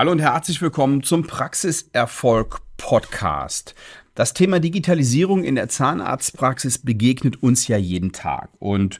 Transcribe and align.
Hallo 0.00 0.12
und 0.12 0.20
herzlich 0.20 0.62
willkommen 0.62 1.02
zum 1.02 1.26
Praxiserfolg 1.26 2.62
Podcast. 2.78 3.74
Das 4.14 4.32
Thema 4.32 4.58
Digitalisierung 4.58 5.44
in 5.44 5.56
der 5.56 5.68
Zahnarztpraxis 5.68 6.78
begegnet 6.78 7.42
uns 7.42 7.68
ja 7.68 7.76
jeden 7.76 8.12
Tag. 8.12 8.48
Und 8.60 8.98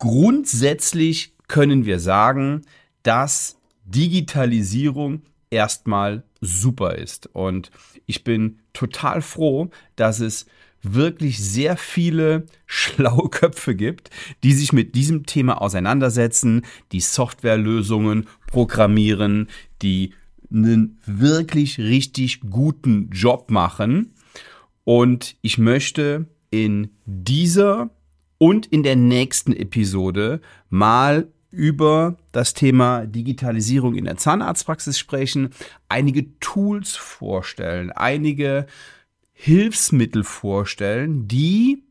grundsätzlich 0.00 1.36
können 1.46 1.84
wir 1.84 2.00
sagen, 2.00 2.62
dass 3.04 3.56
Digitalisierung 3.84 5.22
erstmal 5.50 6.24
super 6.40 6.96
ist. 6.96 7.28
Und 7.28 7.70
ich 8.06 8.24
bin 8.24 8.58
total 8.72 9.22
froh, 9.22 9.70
dass 9.94 10.18
es 10.18 10.46
wirklich 10.82 11.38
sehr 11.38 11.76
viele 11.76 12.46
schlaue 12.66 13.28
Köpfe 13.28 13.76
gibt, 13.76 14.10
die 14.42 14.54
sich 14.54 14.72
mit 14.72 14.96
diesem 14.96 15.24
Thema 15.24 15.62
auseinandersetzen, 15.62 16.62
die 16.90 16.98
Softwarelösungen 16.98 18.26
programmieren, 18.48 19.48
die 19.82 20.14
einen 20.52 21.00
wirklich 21.06 21.78
richtig 21.78 22.40
guten 22.40 23.10
Job 23.10 23.50
machen. 23.50 24.14
Und 24.84 25.36
ich 25.42 25.58
möchte 25.58 26.26
in 26.50 26.90
dieser 27.06 27.90
und 28.38 28.66
in 28.66 28.82
der 28.82 28.96
nächsten 28.96 29.52
Episode 29.52 30.40
mal 30.68 31.28
über 31.52 32.16
das 32.32 32.54
Thema 32.54 33.06
Digitalisierung 33.06 33.94
in 33.94 34.06
der 34.06 34.16
Zahnarztpraxis 34.16 34.98
sprechen, 34.98 35.50
einige 35.88 36.38
Tools 36.40 36.96
vorstellen, 36.96 37.92
einige 37.92 38.66
Hilfsmittel 39.32 40.24
vorstellen, 40.24 41.28
die 41.28 41.84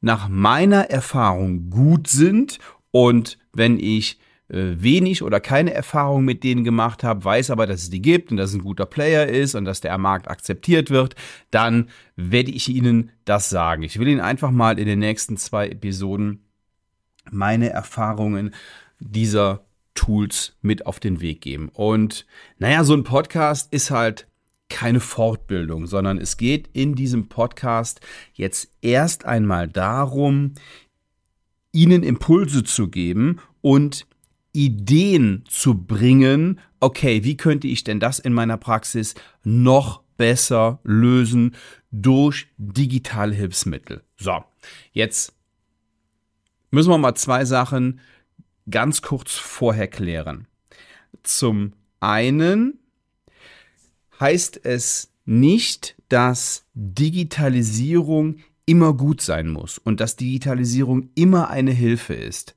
nach 0.00 0.28
meiner 0.28 0.90
Erfahrung 0.90 1.70
gut 1.70 2.08
sind 2.08 2.58
und 2.90 3.38
wenn 3.52 3.78
ich 3.78 4.18
wenig 4.48 5.22
oder 5.22 5.40
keine 5.40 5.74
Erfahrung 5.74 6.24
mit 6.24 6.42
denen 6.42 6.64
gemacht 6.64 7.04
habe, 7.04 7.24
weiß 7.24 7.50
aber, 7.50 7.66
dass 7.66 7.82
es 7.82 7.90
die 7.90 8.00
gibt 8.00 8.30
und 8.30 8.38
dass 8.38 8.50
es 8.50 8.56
ein 8.56 8.64
guter 8.64 8.86
Player 8.86 9.26
ist 9.26 9.54
und 9.54 9.64
dass 9.64 9.80
der 9.80 9.92
am 9.92 10.02
Markt 10.02 10.28
akzeptiert 10.28 10.90
wird, 10.90 11.14
dann 11.50 11.90
werde 12.16 12.50
ich 12.50 12.68
Ihnen 12.68 13.10
das 13.24 13.50
sagen. 13.50 13.82
Ich 13.82 13.98
will 13.98 14.08
Ihnen 14.08 14.20
einfach 14.20 14.50
mal 14.50 14.78
in 14.78 14.86
den 14.86 15.00
nächsten 15.00 15.36
zwei 15.36 15.68
Episoden 15.68 16.44
meine 17.30 17.68
Erfahrungen 17.70 18.54
dieser 19.00 19.66
Tools 19.94 20.56
mit 20.62 20.86
auf 20.86 20.98
den 20.98 21.20
Weg 21.20 21.42
geben. 21.42 21.68
Und 21.68 22.24
naja, 22.58 22.84
so 22.84 22.94
ein 22.94 23.04
Podcast 23.04 23.72
ist 23.72 23.90
halt 23.90 24.28
keine 24.70 25.00
Fortbildung, 25.00 25.86
sondern 25.86 26.18
es 26.18 26.36
geht 26.36 26.68
in 26.72 26.94
diesem 26.94 27.28
Podcast 27.28 28.00
jetzt 28.32 28.70
erst 28.80 29.24
einmal 29.26 29.68
darum, 29.68 30.54
Ihnen 31.72 32.02
Impulse 32.02 32.64
zu 32.64 32.88
geben 32.88 33.40
und 33.60 34.06
Ideen 34.52 35.44
zu 35.48 35.74
bringen, 35.74 36.60
okay, 36.80 37.24
wie 37.24 37.36
könnte 37.36 37.68
ich 37.68 37.84
denn 37.84 38.00
das 38.00 38.18
in 38.18 38.32
meiner 38.32 38.56
Praxis 38.56 39.14
noch 39.44 40.02
besser 40.18 40.80
lösen 40.84 41.54
durch 41.90 42.48
digitale 42.58 43.34
Hilfsmittel. 43.34 44.02
So, 44.18 44.44
jetzt 44.92 45.32
müssen 46.70 46.90
wir 46.90 46.98
mal 46.98 47.14
zwei 47.14 47.46
Sachen 47.46 48.00
ganz 48.68 49.00
kurz 49.00 49.32
vorher 49.32 49.88
klären. 49.88 50.46
Zum 51.22 51.72
einen 52.00 52.78
heißt 54.20 54.60
es 54.64 55.14
nicht, 55.24 55.94
dass 56.08 56.66
Digitalisierung 56.74 58.40
immer 58.66 58.92
gut 58.92 59.22
sein 59.22 59.48
muss 59.48 59.78
und 59.78 60.00
dass 60.00 60.16
Digitalisierung 60.16 61.10
immer 61.14 61.48
eine 61.48 61.70
Hilfe 61.70 62.14
ist. 62.14 62.54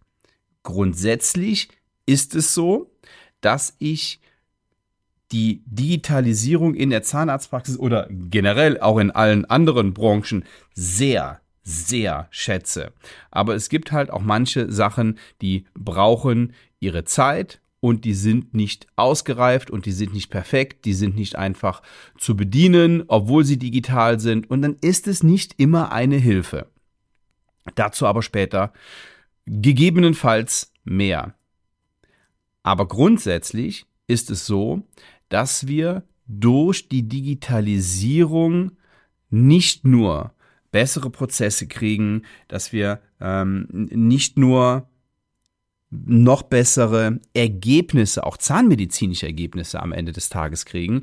Grundsätzlich 0.63 1.69
ist 2.05 2.35
es 2.35 2.53
so, 2.53 2.91
dass 3.41 3.75
ich 3.79 4.19
die 5.31 5.63
Digitalisierung 5.65 6.75
in 6.75 6.89
der 6.89 7.03
Zahnarztpraxis 7.03 7.77
oder 7.79 8.07
generell 8.09 8.79
auch 8.79 8.97
in 8.97 9.11
allen 9.11 9.45
anderen 9.45 9.93
Branchen 9.93 10.43
sehr, 10.73 11.39
sehr 11.63 12.27
schätze. 12.31 12.91
Aber 13.29 13.55
es 13.55 13.69
gibt 13.69 13.91
halt 13.91 14.11
auch 14.11 14.21
manche 14.21 14.71
Sachen, 14.71 15.17
die 15.41 15.65
brauchen 15.73 16.53
ihre 16.79 17.05
Zeit 17.05 17.61
und 17.79 18.05
die 18.05 18.13
sind 18.13 18.53
nicht 18.53 18.87
ausgereift 18.95 19.71
und 19.71 19.85
die 19.85 19.91
sind 19.91 20.13
nicht 20.13 20.29
perfekt, 20.29 20.85
die 20.85 20.93
sind 20.93 21.15
nicht 21.15 21.35
einfach 21.35 21.81
zu 22.17 22.35
bedienen, 22.35 23.03
obwohl 23.07 23.45
sie 23.45 23.57
digital 23.57 24.19
sind 24.19 24.49
und 24.49 24.61
dann 24.61 24.77
ist 24.81 25.07
es 25.07 25.23
nicht 25.23 25.59
immer 25.59 25.91
eine 25.91 26.17
Hilfe. 26.17 26.67
Dazu 27.75 28.05
aber 28.05 28.21
später 28.21 28.73
gegebenenfalls 29.45 30.73
mehr. 30.83 31.35
Aber 32.63 32.87
grundsätzlich 32.87 33.85
ist 34.07 34.29
es 34.29 34.45
so, 34.45 34.83
dass 35.29 35.67
wir 35.67 36.03
durch 36.27 36.89
die 36.89 37.03
Digitalisierung 37.03 38.73
nicht 39.29 39.85
nur 39.85 40.33
bessere 40.71 41.09
Prozesse 41.09 41.67
kriegen, 41.67 42.23
dass 42.47 42.71
wir 42.71 43.01
ähm, 43.19 43.67
nicht 43.71 44.37
nur 44.37 44.87
noch 45.89 46.43
bessere 46.43 47.19
Ergebnisse, 47.33 48.25
auch 48.25 48.37
zahnmedizinische 48.37 49.25
Ergebnisse 49.25 49.81
am 49.81 49.91
Ende 49.91 50.13
des 50.13 50.29
Tages 50.29 50.65
kriegen, 50.65 51.01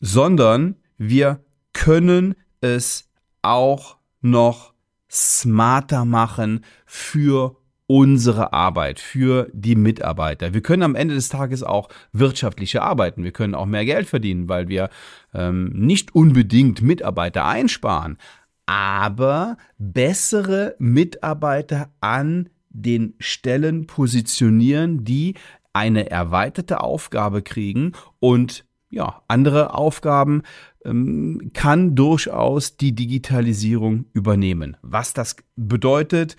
sondern 0.00 0.76
wir 0.98 1.44
können 1.72 2.34
es 2.60 3.08
auch 3.42 3.98
noch 4.20 4.74
smarter 5.08 6.04
machen 6.04 6.64
für 6.86 7.56
unsere 7.90 8.52
Arbeit, 8.52 9.00
für 9.00 9.50
die 9.52 9.74
Mitarbeiter. 9.74 10.54
Wir 10.54 10.60
können 10.60 10.84
am 10.84 10.94
Ende 10.94 11.16
des 11.16 11.28
Tages 11.28 11.64
auch 11.64 11.88
wirtschaftlicher 12.12 12.84
arbeiten. 12.84 13.24
Wir 13.24 13.32
können 13.32 13.56
auch 13.56 13.66
mehr 13.66 13.84
Geld 13.84 14.06
verdienen, 14.06 14.48
weil 14.48 14.68
wir 14.68 14.90
ähm, 15.34 15.70
nicht 15.74 16.14
unbedingt 16.14 16.82
Mitarbeiter 16.82 17.46
einsparen, 17.46 18.16
aber 18.64 19.56
bessere 19.76 20.76
Mitarbeiter 20.78 21.90
an 22.00 22.48
den 22.68 23.14
Stellen 23.18 23.88
positionieren, 23.88 25.02
die 25.02 25.34
eine 25.72 26.12
erweiterte 26.12 26.84
Aufgabe 26.84 27.42
kriegen 27.42 27.94
und 28.20 28.64
ja, 28.90 29.22
andere 29.26 29.74
Aufgaben 29.74 30.42
ähm, 30.84 31.50
kann 31.54 31.96
durchaus 31.96 32.76
die 32.76 32.94
Digitalisierung 32.94 34.04
übernehmen. 34.12 34.76
Was 34.80 35.12
das 35.12 35.34
bedeutet, 35.56 36.36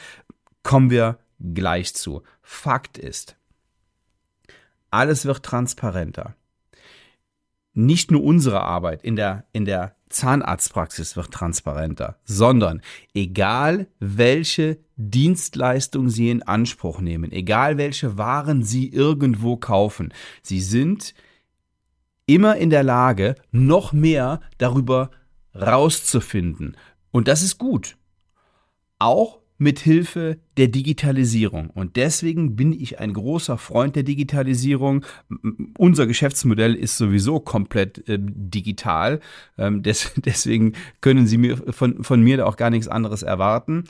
kommen 0.64 0.90
wir 0.90 1.18
gleich 1.53 1.94
zu. 1.94 2.24
Fakt 2.41 2.97
ist, 2.97 3.35
alles 4.90 5.25
wird 5.25 5.44
transparenter. 5.44 6.35
Nicht 7.74 8.12
nur 8.12 8.24
unsere 8.24 8.62
Arbeit 8.62 9.03
in 9.03 9.16
der, 9.16 9.46
in 9.53 9.66
der 9.66 9.96
Zahnarztpraxis 10.09 11.16
wird 11.16 11.31
transparenter, 11.31 12.19
sondern 12.25 12.81
egal 13.13 13.88
welche 14.00 14.78
Dienstleistung 14.97 16.09
Sie 16.09 16.29
in 16.29 16.44
Anspruch 16.44 17.00
nehmen, 17.00 17.31
egal 17.31 17.78
welche 17.78 18.18
Waren 18.18 18.63
Sie 18.63 18.90
irgendwo 18.90 19.56
kaufen, 19.56 20.13
Sie 20.44 20.59
sind 20.59 21.13
immer 22.25 22.58
in 22.58 22.69
der 22.69 22.84
Lage, 22.84 23.35
noch 23.52 23.94
mehr 23.94 24.41
darüber 24.58 25.12
rauszufinden. 25.56 26.78
Und 27.12 27.28
das 27.28 27.41
ist 27.41 27.58
gut. 27.58 27.97
Auch 29.00 29.41
mit 29.62 29.78
Hilfe 29.78 30.40
der 30.58 30.70
Digitalisierung. 30.70 31.70
Und 31.70 31.96
deswegen 31.96 32.56
bin 32.56 32.74
ich 32.74 33.00
ein 33.00 33.14
großer 33.14 33.60
Freund 33.60 33.96
der 33.96 34.02
Digitalisierung. 34.02 35.06
Unser 35.78 36.08
Geschäftsmodell 36.08 36.74
ist 36.74 36.98
sowieso 36.98 37.40
komplett 37.40 38.10
äh, 38.10 38.18
digital. 38.20 39.20
Ähm, 39.60 39.84
des, 39.84 40.14
deswegen 40.26 40.74
können 41.00 41.28
Sie 41.28 41.38
mir 41.38 41.58
von, 41.58 42.04
von 42.04 42.24
mir 42.24 42.38
da 42.38 42.46
auch 42.48 42.58
gar 42.58 42.72
nichts 42.72 42.88
anderes 42.88 43.22
erwarten. 43.22 43.84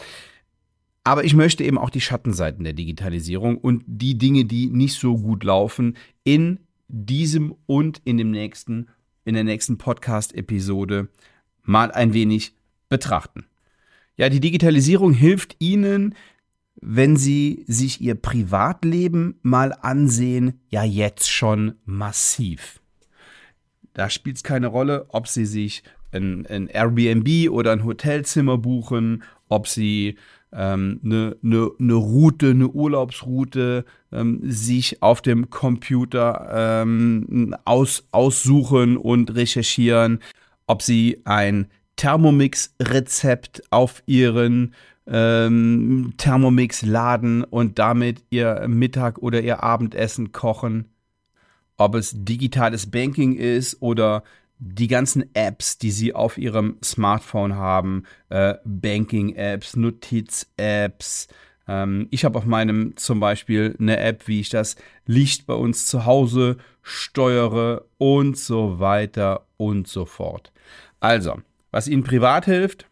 Aber 1.05 1.23
ich 1.23 1.35
möchte 1.35 1.63
eben 1.63 1.77
auch 1.77 1.89
die 1.89 2.01
Schattenseiten 2.01 2.65
der 2.65 2.73
Digitalisierung 2.73 3.57
und 3.57 3.83
die 3.87 4.17
Dinge, 4.17 4.43
die 4.43 4.67
nicht 4.67 4.99
so 4.99 5.17
gut 5.17 5.45
laufen, 5.45 5.95
in 6.25 6.59
diesem 6.89 7.55
und 7.65 8.01
in 8.03 8.17
dem 8.17 8.31
nächsten, 8.31 8.89
in 9.23 9.35
der 9.35 9.45
nächsten 9.45 9.77
Podcast-Episode 9.77 11.07
mal 11.63 11.93
ein 11.93 12.13
wenig 12.13 12.55
betrachten. 12.89 13.45
Ja, 14.17 14.29
die 14.29 14.39
Digitalisierung 14.39 15.13
hilft 15.13 15.55
Ihnen, 15.59 16.15
wenn 16.81 17.15
Sie 17.15 17.63
sich 17.67 18.01
Ihr 18.01 18.15
Privatleben 18.15 19.39
mal 19.41 19.73
ansehen, 19.73 20.61
ja 20.69 20.83
jetzt 20.83 21.29
schon 21.29 21.75
massiv. 21.85 22.81
Da 23.93 24.09
spielt 24.09 24.37
es 24.37 24.43
keine 24.43 24.67
Rolle, 24.67 25.05
ob 25.09 25.27
Sie 25.27 25.45
sich 25.45 25.83
ein, 26.11 26.45
ein, 26.47 26.67
Airbnb 26.67 27.49
oder 27.51 27.71
ein 27.71 27.85
Hotelzimmer 27.85 28.57
buchen, 28.57 29.23
ob 29.47 29.67
Sie 29.67 30.17
ähm, 30.53 30.99
eine, 31.03 31.37
eine, 31.43 31.71
eine 31.79 31.93
Route, 31.93 32.49
eine 32.49 32.67
Urlaubsroute 32.67 33.85
ähm, 34.11 34.39
sich 34.43 35.01
auf 35.01 35.21
dem 35.21 35.49
Computer 35.49 36.81
ähm, 36.83 37.55
aus, 37.65 38.07
aussuchen 38.11 38.97
und 38.97 39.35
recherchieren, 39.35 40.19
ob 40.67 40.81
Sie 40.81 41.21
ein 41.25 41.67
Thermomix-Rezept 42.01 43.61
auf 43.69 44.01
ihren 44.07 44.73
ähm, 45.05 46.13
Thermomix 46.17 46.81
laden 46.81 47.43
und 47.43 47.77
damit 47.77 48.23
ihr 48.31 48.65
Mittag 48.67 49.19
oder 49.19 49.41
ihr 49.41 49.61
Abendessen 49.61 50.31
kochen. 50.31 50.85
ob 51.77 51.95
es 51.95 52.13
digitales 52.15 52.89
Banking 52.89 53.35
ist 53.35 53.81
oder 53.81 54.23
die 54.57 54.87
ganzen 54.87 55.33
Apps, 55.35 55.77
die 55.77 55.91
Sie 55.91 56.13
auf 56.13 56.37
Ihrem 56.37 56.77
Smartphone 56.83 57.55
haben, 57.55 58.03
äh, 58.29 58.55
Banking-Apps, 58.65 59.75
Notiz-Apps. 59.75 61.27
Ähm, 61.67 62.07
ich 62.11 62.25
habe 62.25 62.37
auf 62.37 62.45
meinem 62.45 62.97
zum 62.97 63.19
Beispiel 63.19 63.75
eine 63.79 63.97
App, 63.99 64.27
wie 64.27 64.39
ich 64.39 64.49
das 64.49 64.75
Licht 65.05 65.47
bei 65.47 65.55
uns 65.55 65.87
zu 65.87 66.05
Hause 66.05 66.57
steuere 66.81 67.85
und 67.97 68.37
so 68.37 68.79
weiter 68.79 69.45
und 69.57 69.87
so 69.87 70.05
fort. 70.05 70.51
Also, 70.99 71.41
was 71.71 71.87
Ihnen 71.87 72.03
privat 72.03 72.45
hilft, 72.45 72.85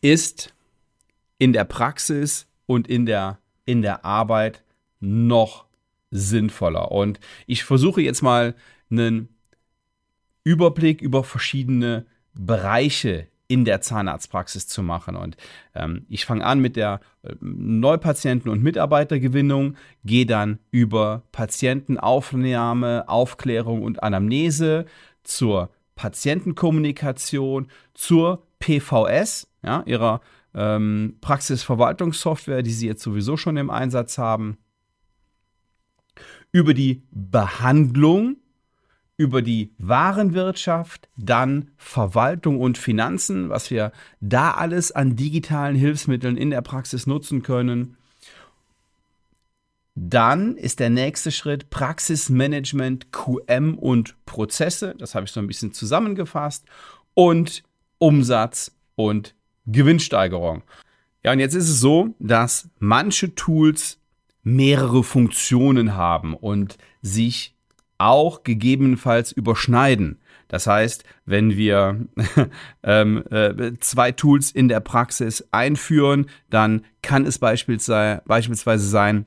ist 0.00 0.54
in 1.38 1.52
der 1.52 1.64
Praxis 1.64 2.46
und 2.66 2.88
in 2.88 3.06
der, 3.06 3.38
in 3.64 3.82
der 3.82 4.04
Arbeit 4.04 4.62
noch 5.00 5.66
sinnvoller. 6.10 6.92
Und 6.92 7.20
ich 7.46 7.64
versuche 7.64 8.00
jetzt 8.00 8.22
mal 8.22 8.54
einen 8.90 9.28
Überblick 10.44 11.02
über 11.02 11.24
verschiedene 11.24 12.06
Bereiche 12.34 13.26
in 13.48 13.64
der 13.64 13.80
Zahnarztpraxis 13.80 14.68
zu 14.68 14.82
machen. 14.82 15.16
Und 15.16 15.36
ähm, 15.74 16.06
ich 16.08 16.24
fange 16.24 16.44
an 16.44 16.60
mit 16.60 16.76
der 16.76 17.00
äh, 17.22 17.34
Neupatienten- 17.40 18.48
und 18.48 18.62
Mitarbeitergewinnung, 18.62 19.76
gehe 20.04 20.24
dann 20.24 20.60
über 20.70 21.24
Patientenaufnahme, 21.32 23.08
Aufklärung 23.08 23.82
und 23.82 24.04
Anamnese 24.04 24.86
zur 25.24 25.70
Patientenkommunikation, 26.00 27.66
zur 27.92 28.46
PVS, 28.58 29.48
ja, 29.62 29.82
ihrer 29.84 30.22
ähm, 30.54 31.18
Praxisverwaltungssoftware, 31.20 32.62
die 32.62 32.70
Sie 32.70 32.86
jetzt 32.86 33.02
sowieso 33.02 33.36
schon 33.36 33.58
im 33.58 33.68
Einsatz 33.68 34.16
haben, 34.16 34.56
über 36.52 36.72
die 36.72 37.02
Behandlung 37.10 38.36
über 39.18 39.42
die 39.42 39.74
Warenwirtschaft, 39.76 41.10
dann 41.14 41.72
Verwaltung 41.76 42.58
und 42.58 42.78
Finanzen, 42.78 43.50
was 43.50 43.70
wir 43.70 43.92
da 44.22 44.52
alles 44.52 44.92
an 44.92 45.14
digitalen 45.14 45.76
Hilfsmitteln 45.76 46.38
in 46.38 46.48
der 46.48 46.62
Praxis 46.62 47.06
nutzen 47.06 47.42
können. 47.42 47.98
Dann 50.02 50.56
ist 50.56 50.80
der 50.80 50.88
nächste 50.88 51.30
Schritt 51.30 51.68
Praxismanagement, 51.68 53.12
QM 53.12 53.76
und 53.76 54.14
Prozesse. 54.24 54.94
Das 54.96 55.14
habe 55.14 55.26
ich 55.26 55.30
so 55.30 55.40
ein 55.40 55.46
bisschen 55.46 55.74
zusammengefasst. 55.74 56.64
Und 57.12 57.62
Umsatz 57.98 58.74
und 58.94 59.34
Gewinnsteigerung. 59.66 60.62
Ja, 61.22 61.32
und 61.32 61.38
jetzt 61.38 61.54
ist 61.54 61.68
es 61.68 61.80
so, 61.80 62.14
dass 62.18 62.70
manche 62.78 63.34
Tools 63.34 63.98
mehrere 64.42 65.04
Funktionen 65.04 65.96
haben 65.96 66.32
und 66.32 66.78
sich 67.02 67.54
auch 67.98 68.42
gegebenenfalls 68.42 69.32
überschneiden. 69.32 70.18
Das 70.48 70.66
heißt, 70.66 71.04
wenn 71.26 71.58
wir 71.58 72.06
ähm, 72.82 73.22
äh, 73.30 73.72
zwei 73.80 74.12
Tools 74.12 74.50
in 74.50 74.68
der 74.68 74.80
Praxis 74.80 75.46
einführen, 75.50 76.30
dann 76.48 76.86
kann 77.02 77.26
es 77.26 77.38
beispielsweise, 77.38 78.22
beispielsweise 78.24 78.88
sein, 78.88 79.26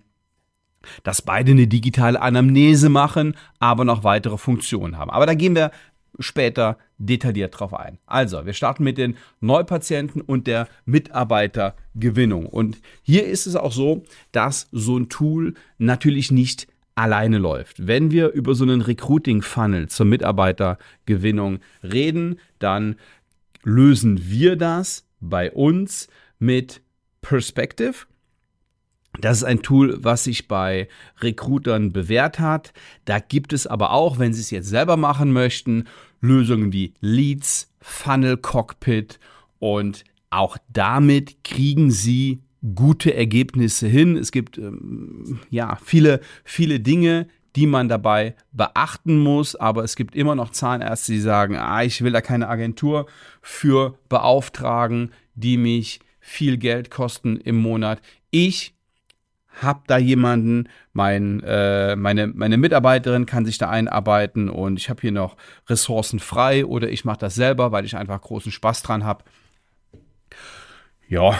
dass 1.03 1.21
beide 1.21 1.51
eine 1.51 1.67
digitale 1.67 2.21
Anamnese 2.21 2.89
machen, 2.89 3.35
aber 3.59 3.85
noch 3.85 4.03
weitere 4.03 4.37
Funktionen 4.37 4.97
haben. 4.97 5.11
Aber 5.11 5.25
da 5.25 5.33
gehen 5.33 5.55
wir 5.55 5.71
später 6.19 6.77
detailliert 6.97 7.59
drauf 7.59 7.73
ein. 7.73 7.97
Also, 8.05 8.45
wir 8.45 8.53
starten 8.53 8.83
mit 8.83 8.97
den 8.97 9.17
Neupatienten 9.41 10.21
und 10.21 10.47
der 10.47 10.67
Mitarbeitergewinnung. 10.85 12.45
Und 12.45 12.79
hier 13.01 13.25
ist 13.25 13.47
es 13.47 13.55
auch 13.55 13.71
so, 13.71 14.03
dass 14.31 14.67
so 14.71 14.97
ein 14.97 15.09
Tool 15.09 15.55
natürlich 15.77 16.31
nicht 16.31 16.67
alleine 16.95 17.39
läuft. 17.39 17.87
Wenn 17.87 18.11
wir 18.11 18.29
über 18.31 18.53
so 18.55 18.63
einen 18.63 18.81
Recruiting-Funnel 18.81 19.89
zur 19.89 20.05
Mitarbeitergewinnung 20.05 21.59
reden, 21.81 22.39
dann 22.59 22.95
lösen 23.63 24.29
wir 24.29 24.55
das 24.55 25.05
bei 25.19 25.51
uns 25.51 26.07
mit 26.37 26.81
Perspective. 27.21 28.05
Das 29.19 29.37
ist 29.37 29.43
ein 29.43 29.61
Tool, 29.61 29.97
was 30.01 30.23
sich 30.23 30.47
bei 30.47 30.87
Recruitern 31.21 31.93
bewährt 31.93 32.39
hat. 32.39 32.73
Da 33.05 33.19
gibt 33.19 33.53
es 33.53 33.67
aber 33.67 33.91
auch, 33.91 34.19
wenn 34.19 34.33
Sie 34.33 34.41
es 34.41 34.51
jetzt 34.51 34.69
selber 34.69 34.97
machen 34.97 35.31
möchten, 35.31 35.85
Lösungen 36.19 36.73
wie 36.73 36.93
Leads, 36.99 37.71
Funnel 37.79 38.37
Cockpit 38.37 39.19
und 39.59 40.03
auch 40.29 40.57
damit 40.71 41.43
kriegen 41.43 41.91
Sie 41.91 42.41
gute 42.75 43.13
Ergebnisse 43.13 43.87
hin. 43.87 44.17
Es 44.17 44.31
gibt 44.31 44.57
ähm, 44.57 45.41
ja 45.49 45.77
viele, 45.83 46.21
viele 46.43 46.79
Dinge, 46.79 47.27
die 47.55 47.67
man 47.67 47.87
dabei 47.87 48.35
beachten 48.51 49.19
muss, 49.19 49.55
aber 49.55 49.83
es 49.83 49.95
gibt 49.95 50.15
immer 50.15 50.33
noch 50.33 50.51
Zahnärzte, 50.51 51.11
die 51.11 51.19
sagen, 51.19 51.55
ah, 51.55 51.83
ich 51.83 52.01
will 52.01 52.11
da 52.11 52.21
keine 52.21 52.47
Agentur 52.47 53.05
für 53.41 53.97
beauftragen, 54.09 55.11
die 55.35 55.57
mich 55.57 55.99
viel 56.19 56.57
Geld 56.57 56.89
kosten 56.89 57.37
im 57.37 57.57
Monat. 57.57 58.01
Ich 58.31 58.72
habe 59.61 59.81
da 59.87 59.97
jemanden, 59.97 60.69
mein, 60.93 61.41
äh, 61.41 61.95
meine, 61.95 62.27
meine 62.27 62.57
Mitarbeiterin 62.57 63.25
kann 63.25 63.45
sich 63.45 63.57
da 63.57 63.69
einarbeiten 63.69 64.49
und 64.49 64.79
ich 64.79 64.89
habe 64.89 65.01
hier 65.01 65.11
noch 65.11 65.37
Ressourcen 65.67 66.19
frei 66.19 66.65
oder 66.65 66.89
ich 66.89 67.05
mache 67.05 67.19
das 67.19 67.35
selber, 67.35 67.71
weil 67.71 67.85
ich 67.85 67.95
einfach 67.95 68.21
großen 68.21 68.51
Spaß 68.51 68.83
dran 68.83 69.03
habe. 69.03 69.23
Ja, 71.07 71.39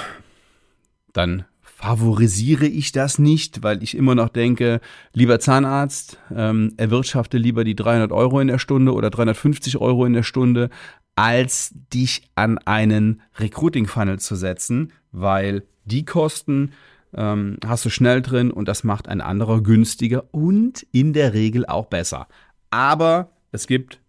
dann 1.13 1.45
favorisiere 1.61 2.65
ich 2.65 2.93
das 2.93 3.19
nicht, 3.19 3.61
weil 3.61 3.83
ich 3.83 3.97
immer 3.97 4.15
noch 4.15 4.29
denke, 4.29 4.79
lieber 5.11 5.39
Zahnarzt, 5.39 6.17
ähm, 6.33 6.73
erwirtschafte 6.77 7.37
lieber 7.37 7.65
die 7.65 7.75
300 7.75 8.11
Euro 8.11 8.39
in 8.39 8.47
der 8.47 8.59
Stunde 8.59 8.93
oder 8.93 9.09
350 9.09 9.77
Euro 9.79 10.05
in 10.05 10.13
der 10.13 10.23
Stunde, 10.23 10.69
als 11.15 11.73
dich 11.93 12.29
an 12.35 12.57
einen 12.59 13.21
Recruiting-Funnel 13.37 14.19
zu 14.19 14.35
setzen, 14.35 14.93
weil 15.11 15.63
die 15.83 16.05
Kosten 16.05 16.71
ähm, 17.15 17.57
hast 17.65 17.85
du 17.85 17.89
schnell 17.89 18.21
drin 18.21 18.51
und 18.51 18.67
das 18.67 18.83
macht 18.83 19.07
ein 19.07 19.21
anderer 19.21 19.61
günstiger 19.61 20.25
und 20.31 20.85
in 20.91 21.13
der 21.13 21.33
Regel 21.33 21.65
auch 21.65 21.85
besser. 21.85 22.27
Aber 22.69 23.31
es 23.51 23.67
gibt 23.67 23.99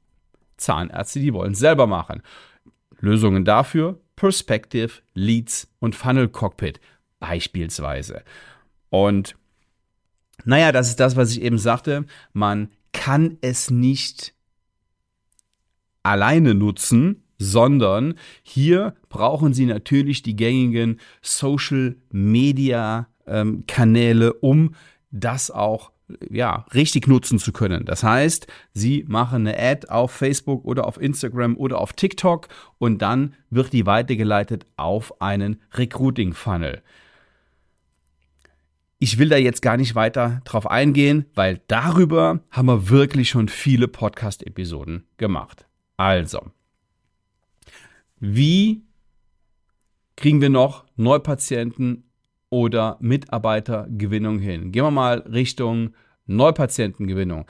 Zahnärzte, 0.56 1.20
die 1.20 1.32
wollen 1.34 1.52
es 1.52 1.58
selber 1.58 1.86
machen. 1.86 2.22
Lösungen 3.00 3.44
dafür 3.44 4.00
Perspective, 4.16 5.02
Leads 5.14 5.68
und 5.80 5.96
Funnel 5.96 6.28
Cockpit 6.28 6.80
beispielsweise. 7.18 8.22
Und 8.90 9.36
naja, 10.44 10.72
das 10.72 10.88
ist 10.88 11.00
das, 11.00 11.16
was 11.16 11.32
ich 11.32 11.42
eben 11.42 11.58
sagte. 11.58 12.04
Man 12.32 12.70
kann 12.92 13.38
es 13.40 13.70
nicht 13.70 14.34
alleine 16.02 16.54
nutzen, 16.54 17.23
sondern 17.38 18.14
hier 18.42 18.94
brauchen 19.08 19.54
Sie 19.54 19.66
natürlich 19.66 20.22
die 20.22 20.36
gängigen 20.36 21.00
Social 21.22 21.96
Media 22.10 23.08
ähm, 23.26 23.64
Kanäle, 23.66 24.34
um 24.34 24.74
das 25.10 25.50
auch 25.50 25.92
ja, 26.30 26.66
richtig 26.74 27.06
nutzen 27.06 27.38
zu 27.38 27.52
können. 27.52 27.84
Das 27.84 28.02
heißt, 28.02 28.46
Sie 28.72 29.04
machen 29.08 29.46
eine 29.46 29.58
Ad 29.58 29.88
auf 29.88 30.10
Facebook 30.10 30.64
oder 30.64 30.86
auf 30.86 31.00
Instagram 31.00 31.56
oder 31.56 31.80
auf 31.80 31.92
TikTok 31.92 32.48
und 32.78 33.00
dann 33.00 33.34
wird 33.50 33.72
die 33.72 33.86
weitergeleitet 33.86 34.66
auf 34.76 35.20
einen 35.22 35.60
Recruiting 35.72 36.34
Funnel. 36.34 36.82
Ich 38.98 39.18
will 39.18 39.28
da 39.28 39.36
jetzt 39.36 39.60
gar 39.60 39.76
nicht 39.76 39.94
weiter 39.94 40.40
drauf 40.44 40.70
eingehen, 40.70 41.26
weil 41.34 41.60
darüber 41.68 42.40
haben 42.50 42.66
wir 42.66 42.88
wirklich 42.88 43.28
schon 43.28 43.48
viele 43.48 43.88
Podcast-Episoden 43.88 45.04
gemacht. 45.16 45.66
Also, 45.96 46.50
wie 48.20 48.84
kriegen 50.16 50.40
wir 50.40 50.50
noch 50.50 50.84
Neupatienten 50.96 52.10
oder 52.50 52.98
Mitarbeitergewinnung 53.00 54.38
hin? 54.38 54.72
Gehen 54.72 54.84
wir 54.84 54.90
mal 54.90 55.18
Richtung 55.20 55.94
Neupatientengewinnung. 56.26 57.46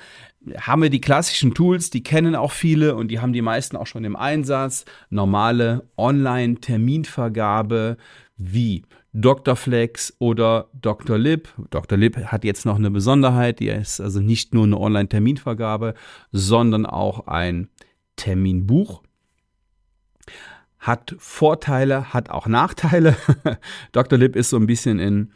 Haben 0.58 0.82
wir 0.82 0.90
die 0.90 1.00
klassischen 1.00 1.54
Tools, 1.54 1.90
die 1.90 2.02
kennen 2.02 2.34
auch 2.34 2.52
viele 2.52 2.96
und 2.96 3.08
die 3.08 3.20
haben 3.20 3.32
die 3.32 3.42
meisten 3.42 3.76
auch 3.76 3.86
schon 3.86 4.04
im 4.04 4.16
Einsatz. 4.16 4.84
Normale 5.10 5.88
Online-Terminvergabe 5.96 7.96
wie 8.36 8.82
Dr. 9.12 9.54
Flex 9.54 10.16
oder 10.18 10.68
Dr. 10.72 11.18
Lip. 11.18 11.48
Dr. 11.70 11.96
Lip 11.96 12.16
hat 12.16 12.44
jetzt 12.44 12.66
noch 12.66 12.76
eine 12.76 12.90
Besonderheit, 12.90 13.60
die 13.60 13.68
ist 13.68 14.00
also 14.00 14.20
nicht 14.20 14.54
nur 14.54 14.64
eine 14.64 14.78
Online-Terminvergabe, 14.78 15.94
sondern 16.32 16.84
auch 16.84 17.28
ein 17.28 17.68
Terminbuch. 18.16 19.02
Hat 20.84 21.16
Vorteile, 21.18 22.12
hat 22.12 22.28
auch 22.28 22.46
Nachteile. 22.46 23.16
Dr. 23.92 24.18
Lip 24.18 24.36
ist 24.36 24.50
so 24.50 24.58
ein 24.58 24.66
bisschen 24.66 24.98
in, 24.98 25.32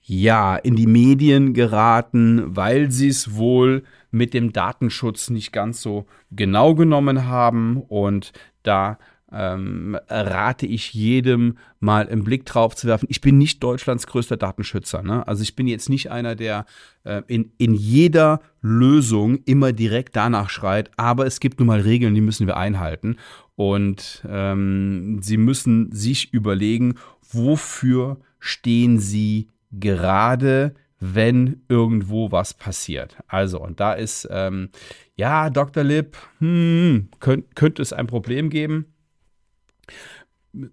ja, 0.00 0.56
in 0.56 0.74
die 0.74 0.86
Medien 0.86 1.52
geraten, 1.52 2.56
weil 2.56 2.90
sie 2.90 3.08
es 3.08 3.34
wohl 3.34 3.82
mit 4.10 4.32
dem 4.32 4.54
Datenschutz 4.54 5.28
nicht 5.28 5.52
ganz 5.52 5.82
so 5.82 6.06
genau 6.30 6.74
genommen 6.74 7.26
haben 7.26 7.82
und 7.82 8.32
da 8.62 8.98
ähm, 9.32 9.98
rate 10.08 10.66
ich 10.66 10.94
jedem 10.94 11.58
mal 11.80 12.08
einen 12.08 12.24
Blick 12.24 12.46
drauf 12.46 12.76
zu 12.76 12.86
werfen. 12.86 13.06
Ich 13.10 13.20
bin 13.20 13.38
nicht 13.38 13.62
Deutschlands 13.62 14.06
größter 14.06 14.36
Datenschützer. 14.36 15.02
Ne? 15.02 15.26
Also 15.26 15.42
ich 15.42 15.56
bin 15.56 15.66
jetzt 15.66 15.88
nicht 15.88 16.10
einer, 16.10 16.36
der 16.36 16.64
äh, 17.04 17.22
in, 17.26 17.50
in 17.58 17.74
jeder 17.74 18.40
Lösung 18.62 19.38
immer 19.44 19.72
direkt 19.72 20.14
danach 20.16 20.48
schreit, 20.48 20.90
aber 20.96 21.26
es 21.26 21.40
gibt 21.40 21.58
nun 21.58 21.66
mal 21.66 21.80
Regeln, 21.80 22.14
die 22.14 22.20
müssen 22.20 22.46
wir 22.46 22.56
einhalten. 22.56 23.16
Und 23.56 24.24
ähm, 24.28 25.20
Sie 25.22 25.38
müssen 25.38 25.90
sich 25.90 26.32
überlegen, 26.32 26.94
wofür 27.32 28.18
stehen 28.38 28.98
Sie 28.98 29.48
gerade, 29.72 30.74
wenn 31.00 31.62
irgendwo 31.68 32.30
was 32.32 32.54
passiert. 32.54 33.16
Also, 33.26 33.60
und 33.60 33.80
da 33.80 33.94
ist, 33.94 34.28
ähm, 34.30 34.68
ja, 35.16 35.50
Dr. 35.50 35.84
Lipp, 35.84 36.16
hm, 36.38 37.08
könnt, 37.18 37.56
könnte 37.56 37.82
es 37.82 37.92
ein 37.92 38.06
Problem 38.06 38.50
geben 38.50 38.86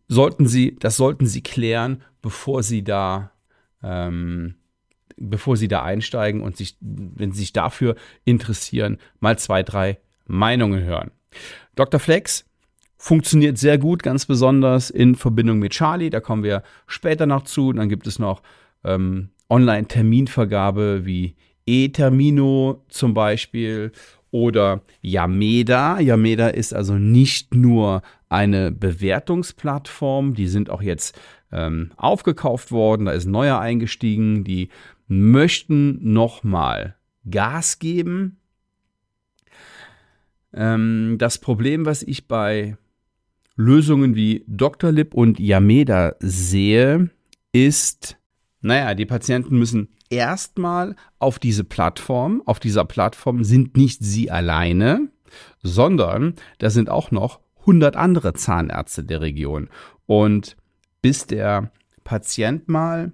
sollten 0.08 0.48
Sie, 0.48 0.76
das 0.80 0.96
sollten 0.96 1.26
Sie 1.26 1.42
klären, 1.42 2.02
bevor 2.22 2.64
Sie 2.64 2.84
da, 2.84 3.32
ähm, 3.82 4.56
bevor 5.18 5.58
Sie 5.58 5.68
da 5.68 5.84
einsteigen 5.84 6.42
und 6.42 6.58
sich, 6.58 6.78
wenn 6.80 7.32
Sie 7.32 7.40
sich 7.40 7.54
dafür 7.54 7.96
interessieren, 8.24 8.98
mal 9.20 9.38
zwei, 9.38 9.64
drei 9.64 10.00
Meinungen 10.26 10.84
hören. 10.84 11.12
Dr. 11.76 12.00
Flex 12.00 12.46
funktioniert 12.98 13.58
sehr 13.58 13.78
gut, 13.78 14.04
ganz 14.04 14.26
besonders 14.26 14.90
in 14.90 15.16
Verbindung 15.16 15.60
mit 15.60 15.74
Charlie. 15.74 16.10
Da 16.10 16.22
kommen 16.22 16.44
wir 16.44 16.64
später 16.88 17.26
noch 17.26 17.44
zu. 17.44 17.74
Dann 17.74 17.90
gibt 17.90 18.08
es 18.08 18.20
noch 18.20 18.42
ähm, 18.84 19.30
Online-Terminvergabe 19.50 21.06
wie 21.06 21.36
E-Termino 21.66 22.84
zum 22.88 23.14
Beispiel 23.14 23.92
oder 24.32 24.82
Yameda. 25.02 26.00
Yameda 26.00 26.48
ist 26.48 26.74
also 26.74 26.96
nicht 26.96 27.54
nur 27.54 28.02
eine 28.34 28.72
Bewertungsplattform, 28.72 30.34
die 30.34 30.48
sind 30.48 30.70
auch 30.70 30.82
jetzt 30.82 31.18
ähm, 31.52 31.92
aufgekauft 31.96 32.72
worden, 32.72 33.06
da 33.06 33.12
ist 33.12 33.26
ein 33.26 33.32
neuer 33.32 33.60
eingestiegen, 33.60 34.44
die 34.44 34.70
möchten 35.08 36.14
nochmal 36.14 36.96
Gas 37.30 37.80
geben. 37.80 38.40
Ähm, 40.54 41.18
das 41.20 41.38
Problem, 41.38 41.86
was 41.86 42.02
ich 42.04 42.28
bei 42.28 42.78
Lösungen 43.56 44.16
wie 44.16 44.44
Doctolib 44.48 45.14
und 45.14 45.40
Yameda 45.40 46.16
sehe, 46.20 47.12
ist, 47.52 48.18
naja, 48.62 48.96
die 48.96 49.06
Patienten 49.06 49.60
müssen 49.60 49.90
erstmal 50.10 50.96
auf 51.20 51.38
diese 51.38 51.64
Plattform. 51.64 52.42
Auf 52.46 52.60
dieser 52.60 52.86
Plattform 52.86 53.44
sind 53.44 53.78
nicht 53.78 54.04
sie 54.04 54.32
alleine, 54.32 55.10
sondern 55.62 56.34
da 56.58 56.72
sind 56.72 56.90
auch 56.90 57.12
noch 57.12 57.43
100 57.64 57.96
andere 57.96 58.34
Zahnärzte 58.34 59.04
der 59.04 59.22
Region. 59.22 59.70
Und 60.06 60.56
bis 61.02 61.26
der 61.28 61.72
Patient 62.04 62.68
mal 62.68 63.12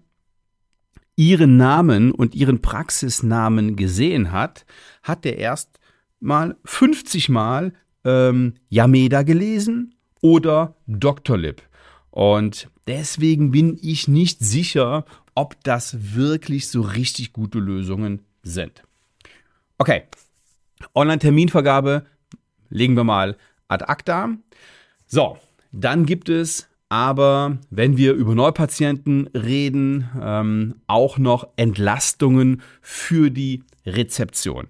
ihren 1.16 1.58
Namen 1.58 2.12
und 2.12 2.34
ihren 2.34 2.62
Praxisnamen 2.62 3.76
gesehen 3.76 4.32
hat, 4.32 4.66
hat 5.04 5.26
er 5.26 5.38
erst 5.38 5.80
mal 6.20 6.56
50 6.66 7.30
Mal 7.30 7.74
ähm, 8.06 8.54
Yameda 8.70 9.24
gelesen 9.24 9.96
oder 10.22 10.76
Dr. 10.88 11.38
Lip. 11.38 11.62
Und 12.10 12.70
deswegen 12.88 13.52
bin 13.52 13.78
ich 13.82 14.08
nicht 14.08 14.40
sicher, 14.40 15.06
ob 15.36 15.62
das 15.64 16.16
wirklich 16.16 16.70
so 16.70 16.82
richtig 16.82 17.34
gute 17.34 17.60
Lösungen 17.60 18.22
sind. 18.44 18.84
Okay, 19.78 20.04
Online-Terminvergabe 20.96 22.06
legen 22.70 22.96
wir 22.96 23.04
mal 23.04 23.38
ad 23.70 23.84
acta. 23.88 24.36
So, 25.08 25.38
dann 25.72 26.06
gibt 26.06 26.28
es 26.28 26.68
aber, 26.90 27.60
wenn 27.70 27.98
wir 27.98 28.14
über 28.14 28.36
Neupatienten 28.36 29.28
reden, 29.28 30.10
ähm, 30.22 30.82
auch 30.88 31.18
noch 31.18 31.48
Entlastungen 31.56 32.62
für 32.82 33.30
die 33.30 33.64
Rezeption. 33.86 34.68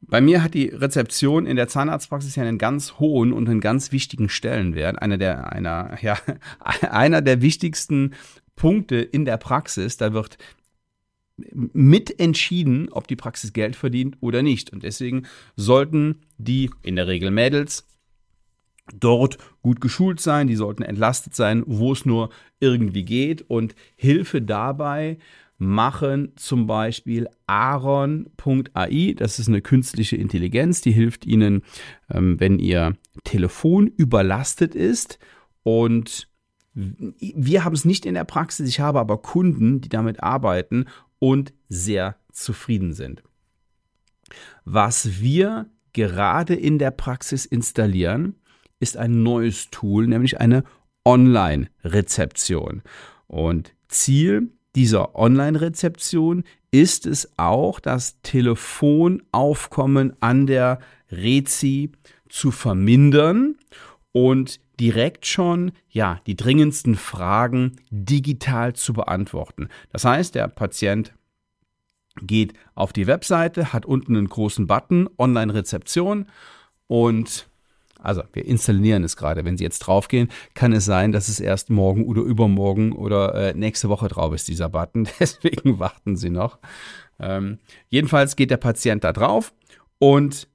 Bei 0.00 0.20
mir 0.20 0.42
hat 0.42 0.54
die 0.54 0.66
Rezeption 0.66 1.46
in 1.46 1.56
der 1.56 1.68
Zahnarztpraxis 1.68 2.34
ja 2.34 2.42
einen 2.42 2.58
ganz 2.58 2.98
hohen 2.98 3.32
und 3.32 3.48
einen 3.48 3.60
ganz 3.60 3.92
wichtigen 3.92 4.28
Stellenwert. 4.28 5.00
Einer 5.00 5.16
der, 5.16 5.52
einer, 5.52 5.96
ja, 6.02 6.18
einer 6.80 7.22
der 7.22 7.40
wichtigsten 7.40 8.14
Punkte 8.56 8.96
in 8.96 9.24
der 9.24 9.36
Praxis. 9.36 9.96
Da 9.96 10.12
wird 10.12 10.38
mitentschieden, 11.36 12.88
ob 12.90 13.08
die 13.08 13.16
Praxis 13.16 13.52
Geld 13.52 13.76
verdient 13.76 14.16
oder 14.20 14.42
nicht. 14.42 14.72
Und 14.72 14.82
deswegen 14.82 15.26
sollten 15.56 16.22
die, 16.38 16.70
in 16.82 16.96
der 16.96 17.06
Regel 17.06 17.30
Mädels, 17.30 17.86
dort 18.92 19.38
gut 19.62 19.80
geschult 19.80 20.20
sein, 20.20 20.46
die 20.46 20.56
sollten 20.56 20.82
entlastet 20.82 21.34
sein, 21.34 21.62
wo 21.66 21.92
es 21.92 22.04
nur 22.04 22.30
irgendwie 22.60 23.04
geht. 23.04 23.42
Und 23.48 23.74
Hilfe 23.96 24.42
dabei 24.42 25.18
machen 25.58 26.32
zum 26.36 26.66
Beispiel 26.66 27.28
Aaron.ai. 27.46 29.14
Das 29.16 29.38
ist 29.38 29.48
eine 29.48 29.62
künstliche 29.62 30.16
Intelligenz, 30.16 30.80
die 30.80 30.92
hilft 30.92 31.24
Ihnen, 31.24 31.62
ähm, 32.10 32.38
wenn 32.40 32.58
Ihr 32.58 32.96
Telefon 33.24 33.86
überlastet 33.86 34.74
ist. 34.74 35.18
Und 35.62 36.28
wir 36.74 37.64
haben 37.64 37.74
es 37.74 37.84
nicht 37.84 38.06
in 38.06 38.14
der 38.14 38.24
Praxis, 38.24 38.68
ich 38.68 38.80
habe 38.80 38.98
aber 38.98 39.18
Kunden, 39.18 39.80
die 39.82 39.90
damit 39.90 40.22
arbeiten 40.22 40.86
und 41.22 41.54
sehr 41.68 42.16
zufrieden 42.32 42.94
sind. 42.94 43.22
Was 44.64 45.20
wir 45.20 45.66
gerade 45.92 46.56
in 46.56 46.80
der 46.80 46.90
Praxis 46.90 47.46
installieren, 47.46 48.34
ist 48.80 48.96
ein 48.96 49.22
neues 49.22 49.70
Tool, 49.70 50.08
nämlich 50.08 50.40
eine 50.40 50.64
Online-Rezeption. 51.04 52.82
Und 53.28 53.72
Ziel 53.86 54.50
dieser 54.74 55.14
Online-Rezeption 55.14 56.42
ist 56.72 57.06
es 57.06 57.38
auch, 57.38 57.78
das 57.78 58.20
Telefonaufkommen 58.22 60.14
an 60.18 60.48
der 60.48 60.80
Rezi 61.12 61.92
zu 62.28 62.50
vermindern 62.50 63.58
und 64.10 64.58
direkt 64.80 65.26
schon 65.26 65.72
ja 65.88 66.20
die 66.26 66.36
dringendsten 66.36 66.96
Fragen 66.96 67.76
digital 67.90 68.74
zu 68.74 68.92
beantworten. 68.92 69.68
Das 69.92 70.04
heißt, 70.04 70.34
der 70.34 70.48
Patient 70.48 71.12
geht 72.20 72.54
auf 72.74 72.92
die 72.92 73.06
Webseite, 73.06 73.72
hat 73.72 73.86
unten 73.86 74.16
einen 74.16 74.28
großen 74.28 74.66
Button 74.66 75.08
Online-Rezeption 75.18 76.26
und 76.86 77.48
also 78.02 78.22
wir 78.32 78.44
installieren 78.44 79.04
es 79.04 79.16
gerade. 79.16 79.44
Wenn 79.44 79.56
Sie 79.56 79.64
jetzt 79.64 79.78
draufgehen, 79.80 80.28
kann 80.54 80.72
es 80.72 80.84
sein, 80.84 81.12
dass 81.12 81.28
es 81.28 81.38
erst 81.38 81.70
morgen 81.70 82.04
oder 82.04 82.22
übermorgen 82.22 82.92
oder 82.92 83.34
äh, 83.34 83.54
nächste 83.54 83.88
Woche 83.88 84.08
drauf 84.08 84.34
ist, 84.34 84.48
dieser 84.48 84.68
Button. 84.68 85.08
Deswegen 85.20 85.78
warten 85.78 86.16
Sie 86.16 86.30
noch. 86.30 86.58
Ähm, 87.20 87.58
jedenfalls 87.88 88.34
geht 88.34 88.50
der 88.50 88.56
Patient 88.56 89.04
da 89.04 89.12
drauf 89.12 89.54
und 89.98 90.48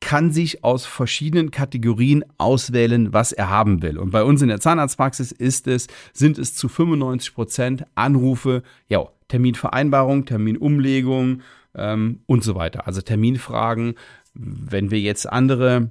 kann 0.00 0.30
sich 0.30 0.62
aus 0.62 0.84
verschiedenen 0.86 1.50
Kategorien 1.50 2.24
auswählen, 2.38 3.12
was 3.12 3.32
er 3.32 3.48
haben 3.50 3.82
will. 3.82 3.98
Und 3.98 4.10
bei 4.10 4.22
uns 4.22 4.42
in 4.42 4.48
der 4.48 4.60
Zahnarztpraxis 4.60 5.32
ist 5.32 5.66
es, 5.66 5.88
sind 6.12 6.38
es 6.38 6.54
zu 6.54 6.68
95 6.68 7.34
Prozent 7.34 7.86
Anrufe, 7.94 8.62
ja, 8.88 9.06
Terminvereinbarung, 9.28 10.26
Terminumlegung 10.26 11.42
ähm, 11.74 12.20
und 12.26 12.44
so 12.44 12.54
weiter. 12.54 12.86
Also 12.86 13.00
Terminfragen. 13.00 13.94
Wenn 14.34 14.90
wir 14.90 15.00
jetzt 15.00 15.26
andere 15.30 15.90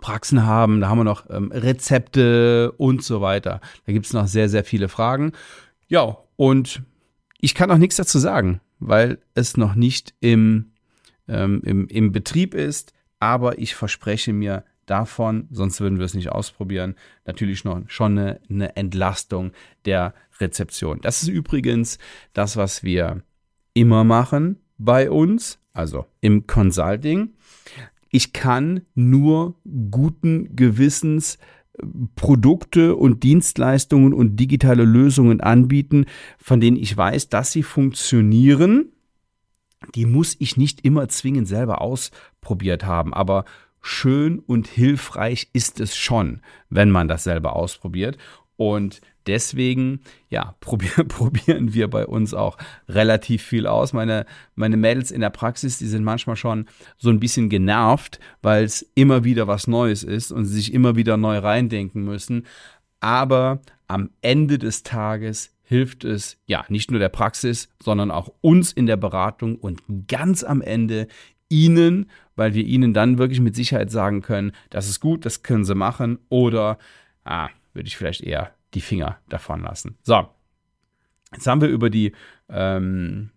Praxen 0.00 0.44
haben, 0.44 0.80
da 0.80 0.88
haben 0.88 0.98
wir 0.98 1.04
noch 1.04 1.30
ähm, 1.30 1.50
Rezepte 1.52 2.72
und 2.72 3.02
so 3.02 3.20
weiter. 3.20 3.60
Da 3.86 3.92
gibt 3.92 4.06
es 4.06 4.12
noch 4.12 4.26
sehr, 4.26 4.48
sehr 4.48 4.64
viele 4.64 4.88
Fragen. 4.88 5.32
Ja, 5.88 6.18
und 6.36 6.82
ich 7.38 7.54
kann 7.54 7.70
auch 7.70 7.78
nichts 7.78 7.96
dazu 7.96 8.18
sagen, 8.18 8.60
weil 8.78 9.18
es 9.34 9.56
noch 9.56 9.74
nicht 9.74 10.14
im, 10.20 10.72
ähm, 11.28 11.62
im, 11.64 11.86
im 11.88 12.12
Betrieb 12.12 12.54
ist, 12.54 12.92
aber 13.26 13.58
ich 13.58 13.74
verspreche 13.74 14.32
mir 14.32 14.64
davon, 14.86 15.48
sonst 15.50 15.80
würden 15.80 15.98
wir 15.98 16.04
es 16.04 16.14
nicht 16.14 16.30
ausprobieren, 16.30 16.94
natürlich 17.24 17.64
noch 17.64 17.82
schon 17.88 18.18
eine, 18.18 18.40
eine 18.48 18.76
Entlastung 18.76 19.52
der 19.84 20.14
Rezeption. 20.38 21.00
Das 21.00 21.22
ist 21.22 21.28
übrigens 21.28 21.98
das, 22.34 22.56
was 22.56 22.84
wir 22.84 23.22
immer 23.74 24.04
machen 24.04 24.60
bei 24.78 25.10
uns, 25.10 25.58
also 25.72 26.06
im 26.20 26.46
Consulting 26.46 27.34
ich 28.16 28.32
kann 28.32 28.80
nur 28.94 29.56
guten 29.90 30.56
Gewissens 30.56 31.36
äh, 31.74 31.86
Produkte 32.14 32.96
und 32.96 33.22
Dienstleistungen 33.22 34.14
und 34.14 34.36
digitale 34.36 34.84
Lösungen 34.84 35.42
anbieten, 35.42 36.06
von 36.38 36.60
denen 36.60 36.78
ich 36.78 36.96
weiß, 36.96 37.28
dass 37.28 37.52
sie 37.52 37.62
funktionieren. 37.62 38.92
Die 39.94 40.06
muss 40.06 40.36
ich 40.38 40.56
nicht 40.56 40.84
immer 40.84 41.08
zwingend 41.08 41.48
selber 41.48 41.80
ausprobiert 41.80 42.84
haben, 42.84 43.12
aber 43.12 43.44
schön 43.80 44.38
und 44.40 44.66
hilfreich 44.66 45.48
ist 45.52 45.80
es 45.80 45.96
schon, 45.96 46.40
wenn 46.70 46.90
man 46.90 47.08
das 47.08 47.24
selber 47.24 47.54
ausprobiert. 47.54 48.18
Und 48.56 49.00
deswegen, 49.26 50.00
ja, 50.28 50.54
probier, 50.60 51.04
probieren 51.06 51.74
wir 51.74 51.88
bei 51.88 52.06
uns 52.06 52.34
auch 52.34 52.58
relativ 52.88 53.42
viel 53.42 53.66
aus. 53.66 53.92
Meine, 53.92 54.26
meine 54.54 54.76
Mädels 54.76 55.10
in 55.10 55.20
der 55.20 55.30
Praxis, 55.30 55.78
die 55.78 55.86
sind 55.86 56.04
manchmal 56.04 56.36
schon 56.36 56.66
so 56.96 57.10
ein 57.10 57.20
bisschen 57.20 57.48
genervt, 57.48 58.18
weil 58.42 58.64
es 58.64 58.90
immer 58.94 59.24
wieder 59.24 59.46
was 59.46 59.66
Neues 59.66 60.02
ist 60.02 60.32
und 60.32 60.46
sie 60.46 60.54
sich 60.54 60.72
immer 60.72 60.96
wieder 60.96 61.16
neu 61.16 61.38
reindenken 61.38 62.04
müssen. 62.04 62.46
Aber 63.00 63.60
am 63.88 64.10
Ende 64.22 64.58
des 64.58 64.82
Tages 64.82 65.55
hilft 65.66 66.04
es 66.04 66.38
ja 66.46 66.64
nicht 66.68 66.90
nur 66.90 67.00
der 67.00 67.08
Praxis, 67.08 67.68
sondern 67.82 68.10
auch 68.10 68.32
uns 68.40 68.72
in 68.72 68.86
der 68.86 68.96
Beratung 68.96 69.56
und 69.56 69.82
ganz 70.08 70.44
am 70.44 70.62
Ende 70.62 71.08
ihnen, 71.48 72.10
weil 72.36 72.54
wir 72.54 72.64
ihnen 72.64 72.94
dann 72.94 73.18
wirklich 73.18 73.40
mit 73.40 73.54
Sicherheit 73.54 73.90
sagen 73.90 74.22
können, 74.22 74.52
das 74.70 74.88
ist 74.88 75.00
gut, 75.00 75.26
das 75.26 75.42
können 75.42 75.64
sie 75.64 75.74
machen 75.74 76.18
oder 76.28 76.78
ah, 77.24 77.48
würde 77.74 77.88
ich 77.88 77.96
vielleicht 77.96 78.22
eher 78.22 78.54
die 78.74 78.80
Finger 78.80 79.18
davon 79.28 79.62
lassen. 79.62 79.98
So, 80.02 80.28
jetzt 81.32 81.46
haben 81.46 81.60
wir 81.60 81.68
über 81.68 81.90
die 81.90 82.12
ähm, 82.48 83.30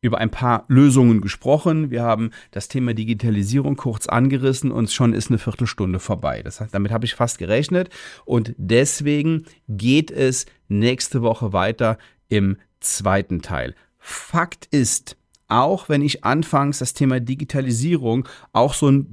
über 0.00 0.18
ein 0.18 0.30
paar 0.30 0.64
Lösungen 0.68 1.20
gesprochen. 1.20 1.90
Wir 1.90 2.02
haben 2.02 2.30
das 2.50 2.68
Thema 2.68 2.94
Digitalisierung 2.94 3.76
kurz 3.76 4.06
angerissen 4.06 4.70
und 4.70 4.90
schon 4.90 5.12
ist 5.12 5.30
eine 5.30 5.38
Viertelstunde 5.38 5.98
vorbei. 5.98 6.42
Das 6.42 6.62
damit 6.70 6.92
habe 6.92 7.04
ich 7.04 7.14
fast 7.14 7.38
gerechnet 7.38 7.90
und 8.24 8.54
deswegen 8.56 9.44
geht 9.68 10.10
es 10.10 10.46
nächste 10.68 11.22
Woche 11.22 11.52
weiter 11.52 11.98
im 12.28 12.56
zweiten 12.80 13.42
Teil. 13.42 13.74
Fakt 13.98 14.66
ist, 14.66 15.16
auch 15.48 15.88
wenn 15.88 16.02
ich 16.02 16.24
anfangs 16.24 16.78
das 16.78 16.94
Thema 16.94 17.20
Digitalisierung 17.20 18.28
auch 18.52 18.74
so 18.74 18.88
ein 18.88 19.06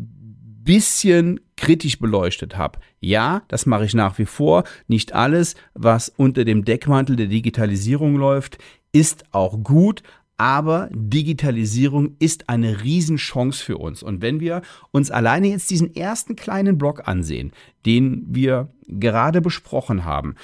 bisschen 0.64 1.40
kritisch 1.58 2.00
beleuchtet 2.00 2.58
habe. 2.58 2.80
Ja, 3.00 3.44
das 3.48 3.66
mache 3.66 3.86
ich 3.86 3.94
nach 3.94 4.18
wie 4.18 4.26
vor. 4.26 4.64
Nicht 4.88 5.14
alles, 5.14 5.56
was 5.74 6.10
unter 6.10 6.46
dem 6.46 6.64
Deckmantel 6.64 7.16
der 7.16 7.28
Digitalisierung 7.28 8.16
läuft, 8.16 8.58
ist 8.92 9.26
auch 9.34 9.62
gut, 9.64 10.04
aber 10.38 10.90
Digitalisierung 10.92 12.16
ist 12.20 12.50
eine 12.50 12.84
Riesenchance 12.84 13.64
für 13.64 13.78
uns. 13.78 14.04
Und 14.04 14.22
wenn 14.22 14.40
wir 14.40 14.62
uns 14.92 15.12
alleine 15.12 15.48
jetzt 15.48 15.70
diesen 15.70 15.96
ersten 15.96 16.36
kleinen 16.36 16.78
Block 16.78 17.08
ansehen, 17.08 17.52
den 17.86 18.26
wir 18.28 18.70
gerade 18.88 19.42
besprochen 19.42 20.06
haben, 20.06 20.36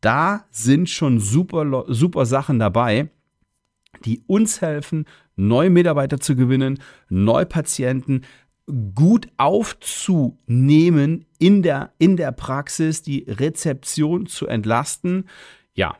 da 0.00 0.44
sind 0.50 0.90
schon 0.90 1.20
super, 1.20 1.84
super 1.88 2.26
Sachen 2.26 2.58
dabei, 2.58 3.08
die 4.04 4.22
uns 4.26 4.60
helfen, 4.60 5.06
neue 5.36 5.70
Mitarbeiter 5.70 6.20
zu 6.20 6.36
gewinnen, 6.36 6.80
neue 7.08 7.46
Patienten 7.46 8.22
gut 8.94 9.28
aufzunehmen 9.36 11.24
in 11.38 11.62
der, 11.62 11.92
in 11.98 12.16
der 12.16 12.32
Praxis, 12.32 13.02
die 13.02 13.24
Rezeption 13.28 14.26
zu 14.26 14.46
entlasten. 14.46 15.28
Ja, 15.74 15.96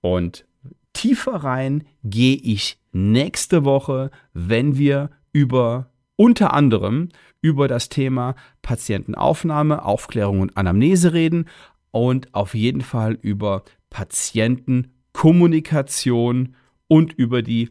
und 0.00 0.46
tiefer 0.92 1.34
rein 1.34 1.84
gehe 2.04 2.36
ich 2.36 2.78
nächste 2.96 3.64
Woche, 3.64 4.10
wenn 4.32 4.76
wir 4.78 5.10
über 5.32 5.90
unter 6.16 6.52
anderem 6.54 7.10
über 7.42 7.68
das 7.68 7.90
Thema 7.90 8.34
Patientenaufnahme, 8.62 9.84
Aufklärung 9.84 10.40
und 10.40 10.56
Anamnese 10.56 11.12
reden 11.12 11.48
und 11.90 12.34
auf 12.34 12.54
jeden 12.54 12.80
Fall 12.80 13.18
über 13.20 13.64
Patientenkommunikation 13.90 16.56
und 16.88 17.12
über 17.12 17.42
die 17.42 17.68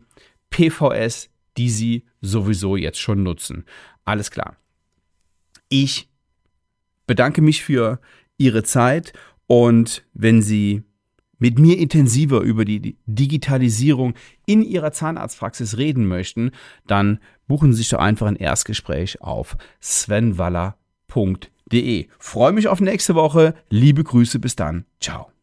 PVS, 0.52 1.32
die 1.58 1.70
Sie 1.70 2.06
sowieso 2.22 2.76
jetzt 2.76 3.00
schon 3.00 3.24
nutzen. 3.24 3.64
Alles 4.04 4.30
klar. 4.30 4.58
Ich 5.70 6.10
bedanke 7.08 7.42
mich 7.42 7.64
für 7.64 8.00
Ihre 8.38 8.64
Zeit 8.64 9.14
und 9.48 10.06
wenn 10.14 10.42
Sie 10.42 10.84
mit 11.38 11.60
mir 11.60 11.78
intensiver 11.78 12.42
über 12.42 12.66
die 12.66 12.98
Digitalisierung 13.06 14.16
in 14.46 14.62
Ihrer 14.62 14.92
Zahnarztpraxis 14.92 15.78
reden 15.78 16.08
möchten, 16.08 16.52
dann 16.88 17.20
buchen 17.48 17.72
Sie 17.74 17.80
sich 17.80 17.90
doch 17.90 18.00
einfach 18.00 18.28
ein 18.28 18.36
Erstgespräch 18.36 19.22
auf 19.22 19.58
svenwaller.de. 19.82 22.08
Freue 22.20 22.52
mich 22.52 22.68
auf 22.68 22.82
nächste 22.82 23.16
Woche. 23.16 23.56
Liebe 23.70 24.04
Grüße, 24.04 24.40
bis 24.40 24.56
dann. 24.56 24.86
Ciao. 25.00 25.35